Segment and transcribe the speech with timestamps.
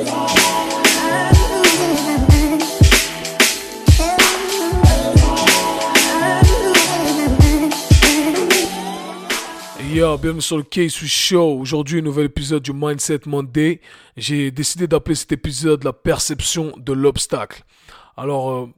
[0.00, 0.06] Yo,
[10.16, 11.58] bienvenue sur le Case Show.
[11.60, 13.80] Aujourd'hui, un nouvel épisode du Mindset Monday.
[14.16, 17.64] J'ai décidé d'appeler cet épisode la perception de l'obstacle.
[18.16, 18.68] Alors, euh,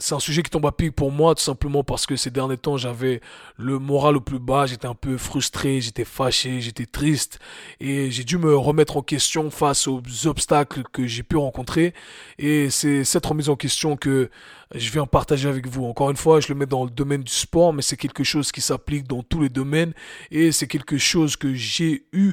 [0.00, 2.56] c'est un sujet qui tombe à pic pour moi, tout simplement parce que ces derniers
[2.56, 3.20] temps, j'avais
[3.56, 7.38] le moral au plus bas, j'étais un peu frustré, j'étais fâché, j'étais triste,
[7.80, 11.94] et j'ai dû me remettre en question face aux obstacles que j'ai pu rencontrer,
[12.38, 14.30] et c'est cette remise en question que
[14.74, 15.84] je viens partager avec vous.
[15.84, 18.52] Encore une fois, je le mets dans le domaine du sport, mais c'est quelque chose
[18.52, 19.92] qui s'applique dans tous les domaines,
[20.30, 22.32] et c'est quelque chose que j'ai eu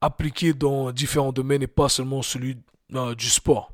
[0.00, 2.56] appliqué dans différents domaines, et pas seulement celui
[2.94, 3.72] euh, du sport.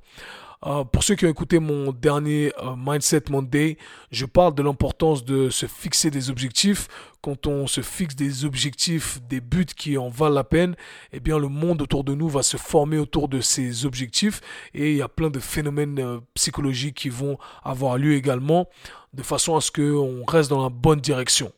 [0.65, 3.79] Euh, pour ceux qui ont écouté mon dernier euh, Mindset Monday,
[4.13, 6.89] je parle de l'importance de se fixer des objectifs.
[7.21, 10.77] Quand on se fixe des objectifs, des buts qui en valent la peine,
[11.13, 14.41] eh bien le monde autour de nous va se former autour de ces objectifs
[14.75, 18.69] et il y a plein de phénomènes euh, psychologiques qui vont avoir lieu également
[19.15, 21.53] de façon à ce qu'on reste dans la bonne direction.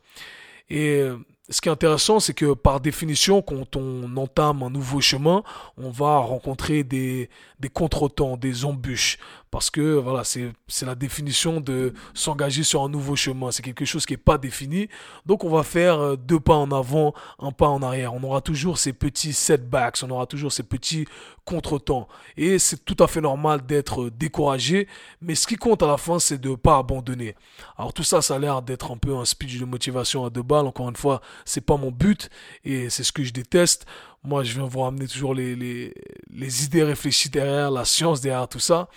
[0.70, 1.02] Et
[1.50, 5.42] ce qui est intéressant, c'est que par définition, quand on entame un nouveau chemin,
[5.76, 7.28] on va rencontrer des,
[7.60, 9.18] des contretemps, des embûches.
[9.50, 10.52] Parce que voilà, c'est
[10.84, 13.52] la définition de s'engager sur un nouveau chemin.
[13.52, 14.88] C'est quelque chose qui n'est pas défini.
[15.26, 18.14] Donc on va faire euh, deux pas en avant, un pas en arrière.
[18.14, 21.06] On aura toujours ces petits setbacks, on aura toujours ces petits
[21.44, 22.08] contretemps.
[22.36, 24.88] Et c'est tout à fait normal d'être découragé.
[25.20, 27.36] Mais ce qui compte à la fin, c'est de ne pas abandonner.
[27.78, 30.42] Alors tout ça, ça a l'air d'être un peu un speech de motivation à deux
[30.42, 30.66] balles.
[30.66, 32.30] Encore une fois, c'est pas mon but
[32.64, 33.86] et c'est ce que je déteste.
[34.26, 35.92] Moi, je viens vous ramener toujours les, les,
[36.32, 38.88] les, idées réfléchies derrière, la science derrière tout ça,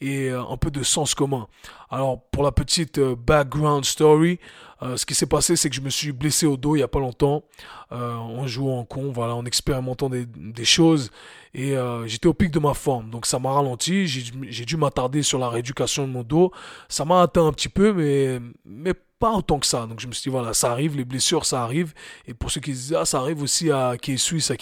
[0.00, 1.46] et euh, un peu de sens commun.
[1.88, 4.40] Alors, pour la petite euh, background story,
[4.82, 6.82] euh, ce qui s'est passé, c'est que je me suis blessé au dos il n'y
[6.82, 7.44] a pas longtemps,
[7.90, 11.10] en jouant en con, voilà, en expérimentant des, des choses,
[11.54, 13.10] et j'étais au pic de ma forme.
[13.10, 16.50] Donc, ça m'a ralenti, j'ai dû m'attarder sur la rééducation de mon dos.
[16.88, 19.86] Ça m'a atteint un petit peu, mais, mais pas autant que ça.
[19.86, 21.94] Donc je me suis dit, voilà, ça arrive, les blessures, ça arrive.
[22.26, 24.56] Et pour ceux qui disent, ah, ça arrive aussi à qui est suisse, à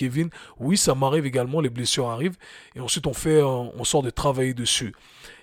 [0.59, 2.37] Oui, ça m'arrive également, les blessures arrivent.
[2.75, 4.93] Et ensuite, on fait, on sort de travailler dessus.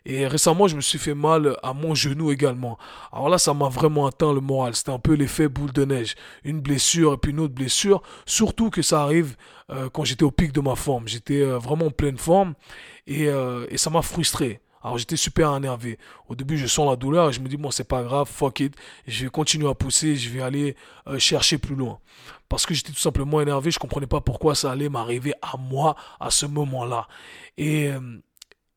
[0.09, 2.77] Et récemment, je me suis fait mal à mon genou également.
[3.11, 4.73] Alors là, ça m'a vraiment atteint le moral.
[4.73, 6.15] C'était un peu l'effet boule de neige.
[6.45, 8.01] Une blessure et puis une autre blessure.
[8.25, 9.35] Surtout que ça arrive
[9.69, 11.09] euh, quand j'étais au pic de ma forme.
[11.09, 12.53] J'étais euh, vraiment en pleine forme
[13.05, 14.61] et, euh, et ça m'a frustré.
[14.87, 15.99] Alors j'étais super énervé.
[16.29, 18.61] Au début, je sens la douleur et je me dis, bon, c'est pas grave, fuck
[18.61, 18.73] it.
[19.05, 20.77] Je vais continuer à pousser, je vais aller
[21.07, 21.99] euh, chercher plus loin.
[22.47, 25.97] Parce que j'étais tout simplement énervé, je comprenais pas pourquoi ça allait m'arriver à moi
[26.21, 27.09] à ce moment-là.
[27.57, 27.99] Et, euh,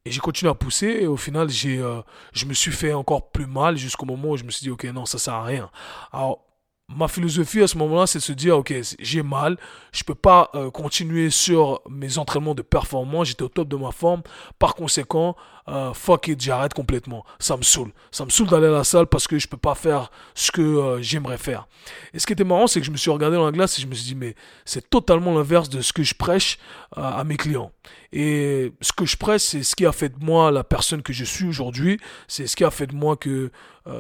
[0.04, 2.00] j'ai continué à pousser et au final, j'ai, euh,
[2.32, 4.82] je me suis fait encore plus mal jusqu'au moment où je me suis dit, ok,
[4.86, 5.70] non, ça sert à rien.
[6.10, 6.44] Alors,
[6.88, 9.58] ma philosophie à ce moment-là, c'est de se dire, ok, j'ai mal,
[9.92, 14.22] je peux pas continuer sur mes entraînements de performance, j'étais au top de ma forme,
[14.58, 15.36] par conséquent,
[15.70, 17.24] euh, fuck it, j'arrête complètement.
[17.38, 17.92] Ça me saoule.
[18.10, 20.60] Ça me saoule d'aller à la salle parce que je peux pas faire ce que
[20.60, 21.68] euh, j'aimerais faire.
[22.12, 23.82] Et ce qui était marrant, c'est que je me suis regardé dans la glace et
[23.82, 26.58] je me suis dit, mais c'est totalement l'inverse de ce que je prêche
[26.98, 27.70] euh, à mes clients.
[28.12, 31.12] Et ce que je prêche, c'est ce qui a fait de moi la personne que
[31.12, 32.00] je suis aujourd'hui.
[32.26, 33.50] C'est ce qui a fait de moi que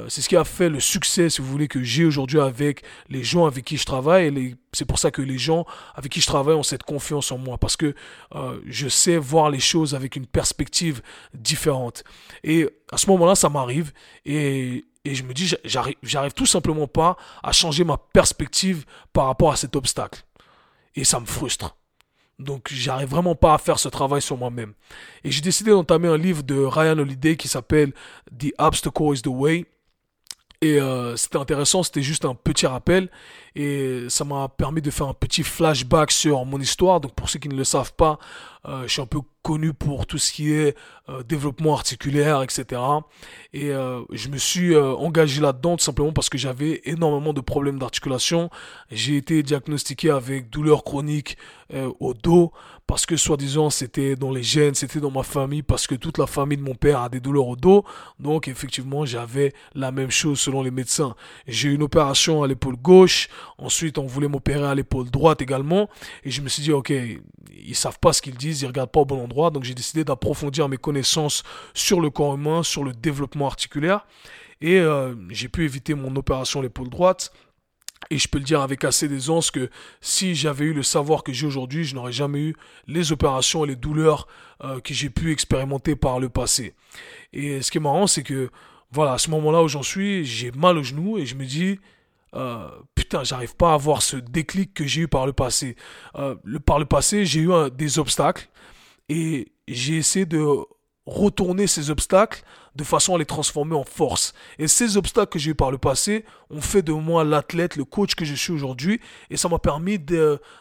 [0.06, 3.24] c'est ce qui a fait le succès, si vous voulez, que j'ai aujourd'hui avec les
[3.24, 4.26] gens avec qui je travaille.
[4.26, 5.64] Et c'est pour ça que les gens
[5.94, 7.94] avec qui je travaille ont cette confiance en moi parce que
[8.66, 11.02] je sais voir les choses avec une perspective
[11.34, 12.04] différente
[12.44, 13.92] et à ce moment-là, ça m'arrive
[14.24, 19.26] et, et je me dis, j'arrive, j'arrive tout simplement pas à changer ma perspective par
[19.26, 20.22] rapport à cet obstacle.
[20.94, 21.76] Et ça me frustre.
[22.38, 24.74] Donc j'arrive vraiment pas à faire ce travail sur moi-même.
[25.24, 27.92] Et j'ai décidé d'entamer un livre de Ryan Holiday qui s'appelle
[28.36, 29.66] The Obstacle is the Way.
[30.62, 33.08] Et euh, c'était intéressant, c'était juste un petit rappel.
[33.56, 37.00] Et ça m'a permis de faire un petit flashback sur mon histoire.
[37.00, 38.18] Donc pour ceux qui ne le savent pas,
[38.66, 40.76] euh, je suis un peu connu pour tout ce qui est
[41.08, 42.80] euh, développement articulaire, etc.
[43.52, 47.78] Et euh, je me suis engagé là-dedans tout simplement parce que j'avais énormément de problèmes
[47.78, 48.50] d'articulation.
[48.90, 51.36] J'ai été diagnostiqué avec douleurs chroniques
[52.00, 52.52] au dos
[52.90, 56.26] parce que soi-disant c'était dans les gènes, c'était dans ma famille parce que toute la
[56.26, 57.84] famille de mon père a des douleurs au dos.
[58.18, 61.14] Donc effectivement j'avais la même chose selon les médecins.
[61.46, 63.28] J'ai eu une opération à l'épaule gauche.
[63.58, 65.88] Ensuite on voulait m'opérer à l'épaule droite également.
[66.24, 66.92] Et je me suis dit ok,
[67.64, 69.29] ils savent pas ce qu'ils disent ils regardent pas au bon endroit.
[69.50, 71.42] Donc j'ai décidé d'approfondir mes connaissances
[71.74, 74.06] sur le corps humain, sur le développement articulaire.
[74.60, 77.32] Et euh, j'ai pu éviter mon opération l'épaule droite.
[78.10, 81.32] Et je peux le dire avec assez d'aisance que si j'avais eu le savoir que
[81.32, 82.56] j'ai aujourd'hui, je n'aurais jamais eu
[82.86, 84.26] les opérations et les douleurs
[84.64, 86.74] euh, que j'ai pu expérimenter par le passé.
[87.32, 88.50] Et ce qui est marrant, c'est que
[88.90, 91.78] voilà, à ce moment-là où j'en suis, j'ai mal au genou et je me dis,
[92.34, 95.76] euh, putain, j'arrive pas à avoir ce déclic que j'ai eu par le passé.
[96.16, 98.48] Le, par le passé, j'ai eu des obstacles
[99.10, 100.40] et j'ai essayé de
[101.04, 102.44] retourner ces obstacles
[102.76, 104.32] de façon à les transformer en force.
[104.58, 107.84] Et ces obstacles que j'ai eu par le passé ont fait de moi l'athlète, le
[107.84, 109.00] coach que je suis aujourd'hui,
[109.30, 109.98] et ça m'a permis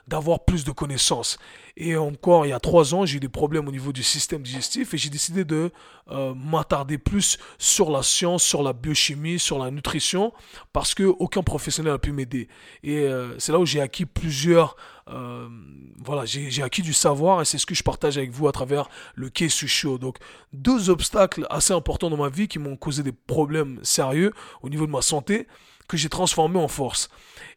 [0.07, 1.37] d'avoir plus de connaissances.
[1.77, 4.41] Et encore, il y a trois ans, j'ai eu des problèmes au niveau du système
[4.41, 5.71] digestif et j'ai décidé de
[6.11, 10.33] euh, m'attarder plus sur la science, sur la biochimie, sur la nutrition,
[10.73, 12.49] parce que aucun professionnel n'a pu m'aider.
[12.83, 14.75] Et euh, c'est là où j'ai acquis plusieurs,
[15.09, 15.47] euh,
[16.03, 18.89] voilà, j'ai acquis du savoir et c'est ce que je partage avec vous à travers
[19.15, 19.97] le Case Show.
[19.97, 20.17] Donc,
[20.51, 24.31] deux obstacles assez importants dans ma vie qui m'ont causé des problèmes sérieux
[24.61, 25.47] au niveau de ma santé
[25.89, 27.09] que j'ai transformé en force.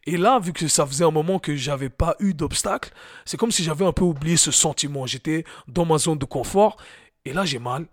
[0.05, 2.91] Et là, vu que ça faisait un moment que j'avais pas eu d'obstacle,
[3.23, 5.05] c'est comme si j'avais un peu oublié ce sentiment.
[5.05, 6.75] J'étais dans ma zone de confort
[7.23, 7.85] et là j'ai mal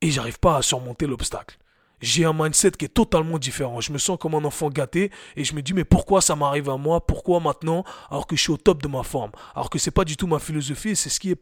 [0.00, 1.58] et j'arrive pas à surmonter l'obstacle.
[2.00, 3.80] J'ai un mindset qui est totalement différent.
[3.80, 6.68] Je me sens comme un enfant gâté et je me dis mais pourquoi ça m'arrive
[6.68, 7.06] à moi?
[7.06, 7.84] Pourquoi maintenant?
[8.10, 10.26] Alors que je suis au top de ma forme Alors que c'est pas du tout
[10.26, 11.40] ma philosophie, c'est ce qui est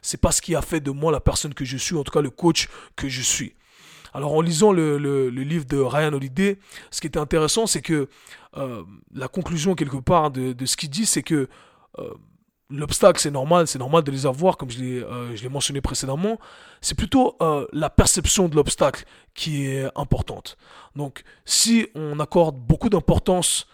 [0.00, 2.12] c'est pas ce qui a fait de moi la personne que je suis, en tout
[2.12, 3.54] cas le coach que je suis.
[4.14, 6.58] Alors en lisant le, livre de Ryan Holiday,
[6.90, 8.08] ce qui était intéressant, c'est que
[8.56, 8.82] euh,
[9.14, 11.48] la conclusion quelque part de, ce qu'il dit, c'est que
[11.98, 12.14] euh,
[12.68, 16.38] l'obstacle, c'est normal, c'est normal de les avoir, comme je l'ai, euh, mentionné précédemment.
[16.80, 17.36] C'est plutôt
[17.72, 19.04] la perception de l'obstacle
[19.34, 20.56] qui est importante.
[20.94, 23.66] Donc si on accorde beaucoup d'importance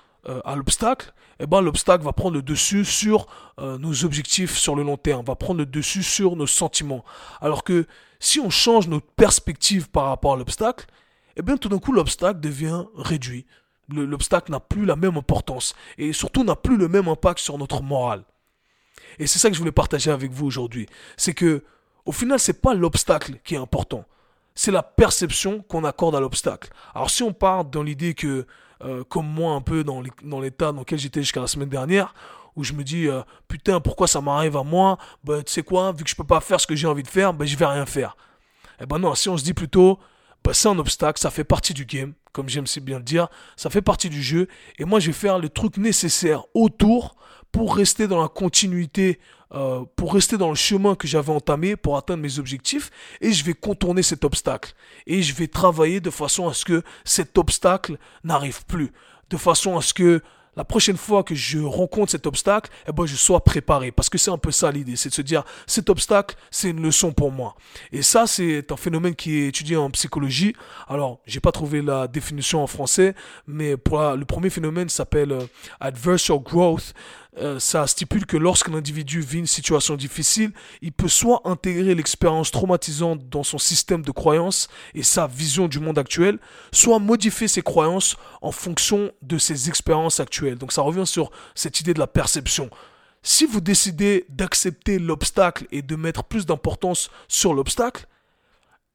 [0.45, 3.27] à l'obstacle, eh ben, l'obstacle va prendre le dessus sur
[3.59, 7.05] nos objectifs sur le long terme, va prendre le dessus sur nos sentiments.
[7.41, 7.87] Alors que
[8.21, 10.87] si on change notre perspective par rapport à l'obstacle,
[11.37, 13.47] eh bien tout d'un coup l'obstacle devient réduit.
[13.89, 17.83] L'obstacle n'a plus la même importance et surtout n'a plus le même impact sur notre
[17.83, 18.25] morale.
[19.19, 20.87] Et c'est ça que je voulais partager avec vous aujourd'hui.
[21.17, 21.65] C'est que
[22.05, 24.05] au final, c'est pas l'obstacle qui est important.
[24.61, 26.71] C'est la perception qu'on accorde à l'obstacle.
[26.93, 28.45] Alors si on part dans l'idée que,
[28.83, 30.03] euh, comme moi un peu dans
[30.41, 32.13] l'état dans lequel j'étais jusqu'à la semaine dernière,
[32.57, 34.99] où je me dis euh, putain pourquoi ça m'arrive à moi?
[35.23, 37.09] Bah tu sais quoi vu que je peux pas faire ce que j'ai envie de
[37.09, 38.17] faire bah je vais rien faire
[38.81, 40.01] eh ben non si on se dit plutôt
[40.45, 43.27] bah c'est un obstacle ça fait partie du game comme j'aime si bien le dire.
[43.57, 44.47] Ça fait partie du jeu.
[44.79, 47.17] Et moi je vais faire le truc nécessaire autour
[47.51, 49.19] pour rester dans la continuité
[49.55, 52.91] euh, pour rester dans le chemin que j'avais entamé pour atteindre mes objectifs.
[53.21, 54.75] Et je vais contourner cet obstacle.
[55.07, 58.93] Et je vais travailler de façon à ce que cet obstacle n'arrive plus.
[59.31, 60.23] De façon à ce que
[60.59, 63.93] la prochaine fois que je rencontre cet obstacle, eh ben, je sois préparé.
[63.93, 66.83] Parce que c'est un peu ça l'idée, c'est de se dire, cet obstacle, c'est une
[66.83, 67.55] leçon pour moi.
[67.93, 70.57] Et ça, c'est un phénomène qui est étudié en psychologie.
[70.89, 73.15] Alors, j'ai pas trouvé la définition en français,
[73.47, 75.47] mais pour le premier phénomène s'appelle euh,
[75.79, 76.93] adversarial growth.
[77.37, 80.53] Euh, ça stipule que lorsqu'un individu vit une situation difficile,
[80.83, 85.79] il peut soit intégrer l'expérience traumatisante dans son système de croyances et sa vision du
[85.79, 86.39] monde actuel,
[86.73, 90.59] soit modifier ses croyances en fonction de ses expériences actuelles.
[90.59, 92.71] Donc ça revient sur cette idée de la perception.
[93.23, 98.07] Si vous décidez d'accepter l'obstacle et de mettre plus d'importance sur l'obstacle,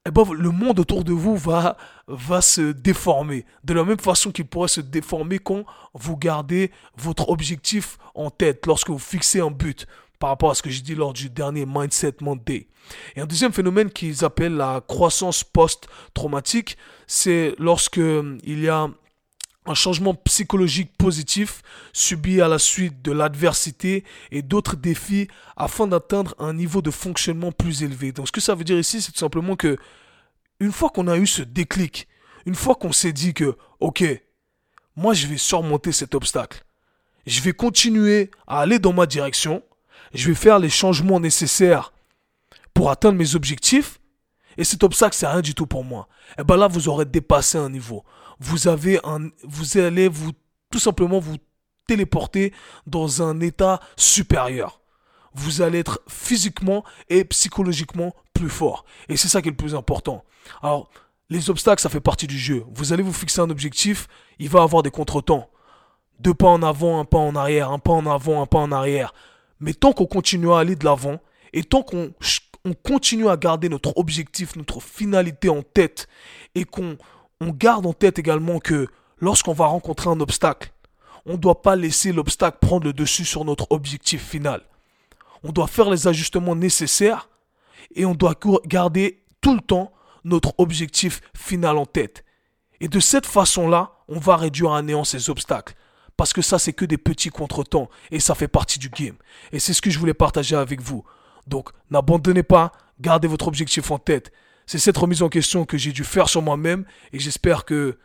[0.06, 1.78] eh ben, le monde autour de vous va,
[2.08, 3.46] va se déformer.
[3.64, 5.64] De la même façon qu'il pourrait se déformer quand
[5.94, 9.88] vous gardez votre objectif en tête, lorsque vous fixez un but,
[10.20, 12.68] par rapport à ce que j'ai dit lors du dernier Mindset Monday.
[13.16, 16.78] Et un deuxième phénomène qu'ils appellent la croissance post-traumatique,
[17.08, 18.90] c'est lorsque il y a
[19.66, 21.62] un changement psychologique positif
[21.94, 27.52] subi à la suite de l'adversité et d'autres défis afin d'atteindre un niveau de fonctionnement
[27.52, 28.12] plus élevé.
[28.12, 29.78] Donc ce que ça veut dire ici, c'est tout simplement que
[30.60, 32.08] une fois qu'on a eu ce déclic,
[32.46, 34.04] une fois qu'on s'est dit que, ok,
[34.96, 36.64] moi je vais surmonter cet obstacle,
[37.26, 39.64] je vais continuer à aller dans ma direction,
[40.14, 41.94] je vais faire les changements nécessaires
[42.74, 44.00] pour atteindre mes objectifs,
[44.58, 46.08] et cet obstacle c'est rien du tout pour moi.
[46.32, 48.04] Et eh bien là vous aurez dépassé un niveau
[48.44, 50.32] vous avez un, vous allez vous
[50.70, 51.38] tout simplement vous
[51.88, 52.54] téléporter
[52.86, 54.82] dans un état supérieur.
[55.34, 58.86] Vous allez être physiquement et psychologiquement plus fort.
[59.10, 60.24] Et c'est ça qui est le plus important.
[60.62, 60.90] Alors,
[61.30, 62.66] les obstacles, ça fait partie du jeu.
[62.74, 64.08] Vous allez vous fixer un objectif,
[64.40, 65.50] il va avoir des contretemps.
[66.20, 68.72] Deux pas en avant, un pas en arrière, un pas en avant, un pas en
[68.72, 69.14] arrière.
[69.60, 71.20] Mais tant qu'on continue à aller de l'avant,
[71.54, 72.12] et tant qu'on
[72.66, 76.08] on continue à garder notre objectif, notre finalité en tête,
[76.56, 76.98] et qu'on
[77.44, 78.88] on garde en tête également que
[79.20, 80.72] lorsqu'on va rencontrer un obstacle,
[81.26, 84.62] on ne doit pas laisser l'obstacle prendre le dessus sur notre objectif final.
[85.44, 87.30] On doit faire les ajustements nécessaires
[87.96, 88.36] et on doit
[88.66, 89.92] garder tout le temps
[90.24, 92.24] notre objectif final en tête.
[92.80, 95.76] Et de cette façon-là, on va réduire à néant ces obstacles.
[96.16, 99.16] Parce que ça, c'est que des petits contretemps et ça fait partie du game.
[99.52, 101.04] Et c'est ce que je voulais partager avec vous.
[101.48, 104.32] Donc, n'abandonnez pas, gardez votre objectif en tête.
[104.66, 107.98] C'est cette remise en question que j'ai dû faire sur moi-même et j'espère que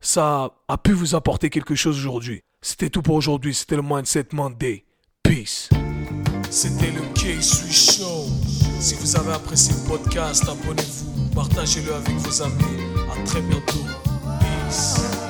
[0.00, 2.42] ça a pu vous apporter quelque chose aujourd'hui.
[2.62, 4.84] C'était tout pour aujourd'hui, c'était le Mindset Monday.
[5.22, 5.68] Peace.
[6.50, 8.26] C'était le K-Sui Show.
[8.80, 12.62] Si vous avez apprécié le podcast, abonnez-vous, partagez-le avec vos amis.
[13.12, 13.84] À très bientôt.
[14.40, 15.25] Peace.